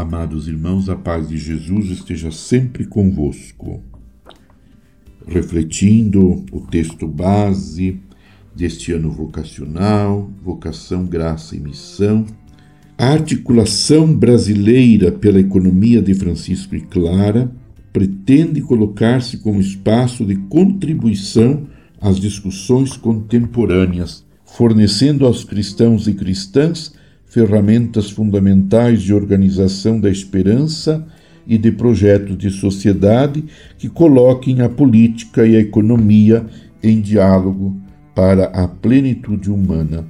Amados 0.00 0.48
irmãos, 0.48 0.88
a 0.88 0.96
paz 0.96 1.28
de 1.28 1.36
Jesus 1.36 1.90
esteja 1.90 2.30
sempre 2.30 2.86
convosco. 2.86 3.82
Refletindo 5.26 6.42
o 6.50 6.60
texto 6.62 7.06
base 7.06 8.00
deste 8.56 8.92
ano 8.92 9.10
vocacional, 9.10 10.30
vocação, 10.42 11.04
graça 11.04 11.54
e 11.54 11.60
missão, 11.60 12.24
a 12.96 13.08
articulação 13.08 14.10
brasileira 14.10 15.12
pela 15.12 15.38
economia 15.38 16.00
de 16.00 16.14
Francisco 16.14 16.74
e 16.74 16.80
Clara 16.80 17.52
pretende 17.92 18.62
colocar-se 18.62 19.36
como 19.36 19.60
espaço 19.60 20.24
de 20.24 20.34
contribuição 20.34 21.66
às 22.00 22.18
discussões 22.18 22.96
contemporâneas, 22.96 24.24
fornecendo 24.46 25.26
aos 25.26 25.44
cristãos 25.44 26.08
e 26.08 26.14
cristãs 26.14 26.98
ferramentas 27.30 28.10
fundamentais 28.10 29.02
de 29.02 29.14
organização 29.14 30.00
da 30.00 30.10
esperança 30.10 31.06
e 31.46 31.56
de 31.56 31.70
projetos 31.70 32.36
de 32.36 32.50
sociedade 32.50 33.44
que 33.78 33.88
coloquem 33.88 34.60
a 34.60 34.68
política 34.68 35.46
e 35.46 35.56
a 35.56 35.60
economia 35.60 36.44
em 36.82 37.00
diálogo 37.00 37.80
para 38.14 38.46
a 38.46 38.66
plenitude 38.66 39.48
humana. 39.48 40.06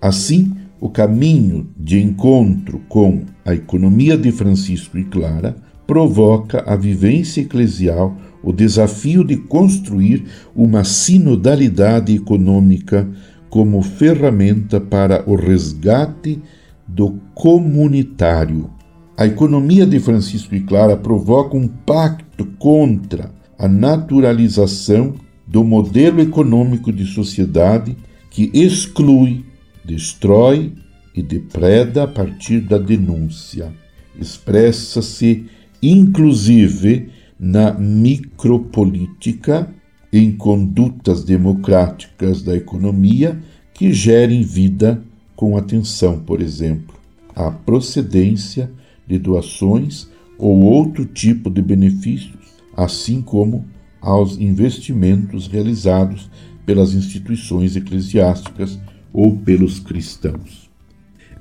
Assim, 0.00 0.52
o 0.80 0.88
caminho 0.88 1.68
de 1.76 2.00
encontro 2.00 2.80
com 2.88 3.24
a 3.44 3.52
economia 3.52 4.16
de 4.16 4.30
Francisco 4.30 4.96
e 4.96 5.04
Clara 5.04 5.56
provoca 5.86 6.62
a 6.66 6.76
vivência 6.76 7.40
eclesial 7.40 8.16
o 8.42 8.52
desafio 8.52 9.24
de 9.24 9.36
construir 9.36 10.24
uma 10.54 10.84
sinodalidade 10.84 12.14
econômica 12.14 13.08
como 13.50 13.82
ferramenta 13.82 14.80
para 14.80 15.28
o 15.28 15.34
resgate 15.34 16.40
do 16.94 17.20
comunitário. 17.34 18.70
A 19.16 19.26
economia 19.26 19.86
de 19.86 19.98
Francisco 20.00 20.54
e 20.54 20.60
Clara 20.60 20.96
provoca 20.96 21.56
um 21.56 21.68
pacto 21.68 22.46
contra 22.58 23.30
a 23.58 23.68
naturalização 23.68 25.14
do 25.46 25.62
modelo 25.62 26.20
econômico 26.20 26.92
de 26.92 27.04
sociedade 27.04 27.96
que 28.30 28.50
exclui, 28.54 29.44
destrói 29.84 30.72
e 31.14 31.22
depreda 31.22 32.04
a 32.04 32.08
partir 32.08 32.60
da 32.60 32.78
denúncia. 32.78 33.72
Expressa-se, 34.18 35.46
inclusive, 35.82 37.10
na 37.38 37.72
micropolítica, 37.72 39.68
em 40.12 40.32
condutas 40.32 41.22
democráticas 41.24 42.42
da 42.42 42.56
economia 42.56 43.40
que 43.72 43.92
gerem 43.92 44.42
vida 44.42 45.02
com 45.40 45.56
atenção, 45.56 46.20
por 46.20 46.42
exemplo, 46.42 46.94
à 47.34 47.50
procedência 47.50 48.70
de 49.06 49.18
doações 49.18 50.06
ou 50.36 50.60
outro 50.60 51.06
tipo 51.06 51.48
de 51.48 51.62
benefícios, 51.62 52.36
assim 52.76 53.22
como 53.22 53.64
aos 54.02 54.36
investimentos 54.36 55.46
realizados 55.46 56.30
pelas 56.66 56.92
instituições 56.92 57.74
eclesiásticas 57.74 58.78
ou 59.14 59.34
pelos 59.34 59.80
cristãos. 59.80 60.68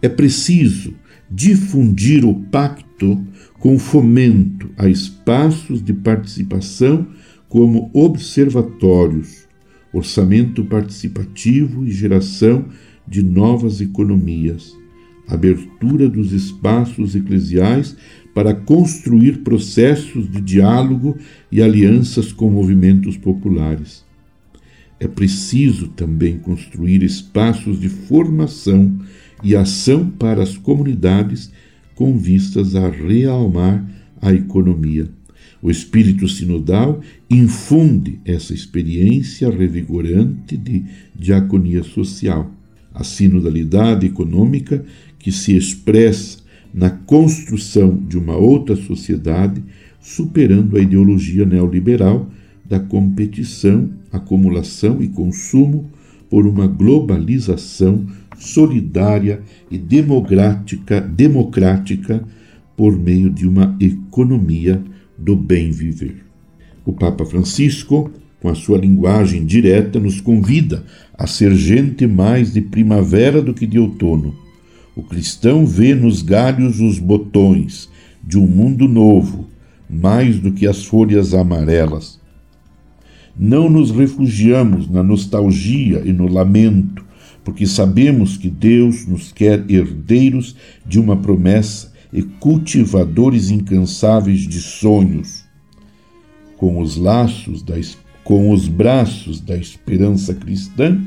É 0.00 0.08
preciso 0.08 0.94
difundir 1.28 2.24
o 2.24 2.34
pacto 2.52 3.20
com 3.58 3.80
fomento 3.80 4.70
a 4.78 4.88
espaços 4.88 5.82
de 5.82 5.92
participação 5.92 7.04
como 7.48 7.90
observatórios, 7.92 9.48
orçamento 9.92 10.64
participativo 10.64 11.84
e 11.84 11.90
geração 11.90 12.66
de 13.08 13.22
novas 13.22 13.80
economias, 13.80 14.76
abertura 15.26 16.08
dos 16.08 16.32
espaços 16.32 17.14
eclesiais 17.14 17.96
para 18.34 18.54
construir 18.54 19.38
processos 19.38 20.30
de 20.30 20.40
diálogo 20.40 21.16
e 21.50 21.62
alianças 21.62 22.32
com 22.32 22.50
movimentos 22.50 23.16
populares. 23.16 24.04
É 25.00 25.06
preciso 25.06 25.88
também 25.88 26.38
construir 26.38 27.02
espaços 27.02 27.80
de 27.80 27.88
formação 27.88 28.98
e 29.42 29.54
ação 29.54 30.10
para 30.10 30.42
as 30.42 30.56
comunidades 30.56 31.52
com 31.94 32.16
vistas 32.16 32.74
a 32.74 32.88
realmar 32.88 33.84
a 34.20 34.32
economia. 34.32 35.08
O 35.60 35.70
espírito 35.70 36.28
sinodal 36.28 37.00
infunde 37.28 38.20
essa 38.24 38.54
experiência 38.54 39.50
revigorante 39.50 40.56
de 40.56 40.84
diaconia 41.14 41.82
social 41.82 42.52
a 42.98 43.04
sinodalidade 43.04 44.06
econômica 44.06 44.84
que 45.18 45.30
se 45.30 45.56
expressa 45.56 46.38
na 46.74 46.90
construção 46.90 47.96
de 47.96 48.18
uma 48.18 48.36
outra 48.36 48.74
sociedade, 48.74 49.62
superando 50.00 50.76
a 50.76 50.80
ideologia 50.80 51.46
neoliberal 51.46 52.28
da 52.68 52.80
competição, 52.80 53.88
acumulação 54.12 55.00
e 55.00 55.08
consumo 55.08 55.90
por 56.28 56.46
uma 56.46 56.66
globalização 56.66 58.04
solidária 58.36 59.40
e 59.70 59.78
democrática, 59.78 61.00
democrática 61.00 62.22
por 62.76 62.96
meio 62.98 63.30
de 63.30 63.46
uma 63.46 63.76
economia 63.80 64.82
do 65.16 65.34
bem 65.34 65.70
viver. 65.70 66.24
O 66.84 66.92
Papa 66.92 67.24
Francisco 67.24 68.10
com 68.40 68.48
a 68.48 68.54
sua 68.54 68.78
linguagem 68.78 69.44
direta, 69.44 69.98
nos 69.98 70.20
convida 70.20 70.84
a 71.16 71.26
ser 71.26 71.54
gente 71.54 72.06
mais 72.06 72.52
de 72.52 72.60
primavera 72.60 73.42
do 73.42 73.52
que 73.52 73.66
de 73.66 73.78
outono. 73.78 74.34
O 74.94 75.02
cristão 75.02 75.66
vê 75.66 75.94
nos 75.94 76.22
galhos 76.22 76.80
os 76.80 76.98
botões 76.98 77.88
de 78.22 78.38
um 78.38 78.46
mundo 78.46 78.88
novo, 78.88 79.46
mais 79.88 80.38
do 80.38 80.52
que 80.52 80.66
as 80.66 80.84
folhas 80.84 81.34
amarelas. 81.34 82.20
Não 83.38 83.70
nos 83.70 83.90
refugiamos 83.90 84.88
na 84.88 85.02
nostalgia 85.02 86.02
e 86.04 86.12
no 86.12 86.26
lamento, 86.26 87.04
porque 87.44 87.66
sabemos 87.66 88.36
que 88.36 88.50
Deus 88.50 89.06
nos 89.06 89.32
quer 89.32 89.64
herdeiros 89.70 90.56
de 90.84 90.98
uma 90.98 91.16
promessa 91.16 91.92
e 92.12 92.22
cultivadores 92.22 93.50
incansáveis 93.50 94.40
de 94.40 94.60
sonhos. 94.60 95.44
Com 96.56 96.80
os 96.80 96.96
laços 96.96 97.62
da 97.62 97.78
esperança, 97.78 98.07
com 98.28 98.52
os 98.52 98.68
braços 98.68 99.40
da 99.40 99.56
esperança 99.56 100.34
cristã, 100.34 101.00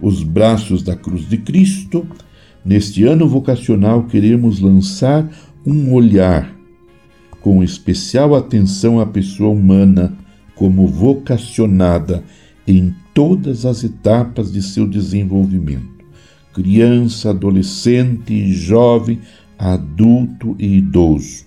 os 0.00 0.24
braços 0.24 0.82
da 0.82 0.96
cruz 0.96 1.28
de 1.28 1.38
Cristo, 1.38 2.04
neste 2.64 3.04
ano 3.04 3.28
vocacional 3.28 4.02
queremos 4.08 4.58
lançar 4.58 5.30
um 5.64 5.92
olhar 5.92 6.52
com 7.40 7.62
especial 7.62 8.34
atenção 8.34 8.98
à 8.98 9.06
pessoa 9.06 9.50
humana 9.50 10.18
como 10.56 10.88
vocacionada 10.88 12.24
em 12.66 12.92
todas 13.14 13.64
as 13.64 13.84
etapas 13.84 14.50
de 14.50 14.60
seu 14.60 14.84
desenvolvimento 14.84 15.94
criança, 16.52 17.30
adolescente, 17.30 18.52
jovem, 18.52 19.20
adulto 19.56 20.56
e 20.58 20.78
idoso. 20.78 21.44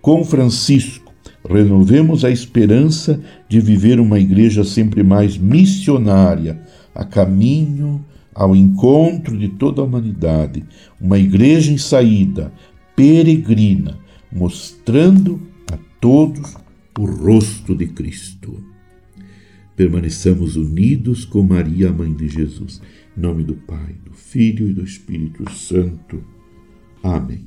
Com 0.00 0.24
Francisco, 0.24 1.11
renovemos 1.48 2.24
a 2.24 2.30
esperança 2.30 3.20
de 3.48 3.60
viver 3.60 3.98
uma 4.00 4.18
igreja 4.18 4.64
sempre 4.64 5.02
mais 5.02 5.36
missionária, 5.36 6.60
a 6.94 7.04
caminho 7.04 8.04
ao 8.34 8.56
encontro 8.56 9.36
de 9.38 9.48
toda 9.48 9.82
a 9.82 9.84
humanidade, 9.84 10.64
uma 11.00 11.18
igreja 11.18 11.72
em 11.72 11.78
saída, 11.78 12.52
peregrina, 12.96 13.98
mostrando 14.30 15.40
a 15.70 15.78
todos 16.00 16.56
o 16.98 17.04
rosto 17.04 17.74
de 17.74 17.86
Cristo. 17.86 18.62
Permaneçamos 19.76 20.56
unidos 20.56 21.24
com 21.24 21.42
Maria, 21.42 21.90
mãe 21.90 22.12
de 22.12 22.28
Jesus. 22.28 22.80
Em 23.16 23.20
nome 23.20 23.42
do 23.42 23.54
Pai, 23.54 23.96
do 24.04 24.12
Filho 24.12 24.68
e 24.68 24.72
do 24.72 24.84
Espírito 24.84 25.50
Santo. 25.50 26.22
Amém. 27.02 27.46